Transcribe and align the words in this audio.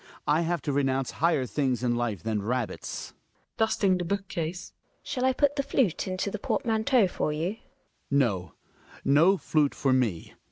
I 0.25 0.41
have 0.41 0.63
to 0.63 0.73
renounce 0.73 1.11
higher 1.21 1.45
things 1.45 1.83
in 1.83 1.93
life 1.95 2.23
than 2.23 2.41
rabbits. 2.41 3.09
Gina 3.09 3.13
{dusting 3.57 3.97
the 3.99 4.03
book 4.03 4.27
case). 4.29 4.73
Shall 5.03 5.23
I 5.25 5.31
put 5.31 5.55
the 5.57 5.61
flute 5.61 6.07
into 6.07 6.31
the 6.31 6.39
portmanteau 6.39 7.07
for 7.07 7.31
you? 7.31 7.57
Hjalmar. 7.57 7.57
^ 7.57 7.57
No. 8.09 8.53
No 9.05 9.37
flute 9.37 9.75
for 9.75 9.93
me. 9.93 10.33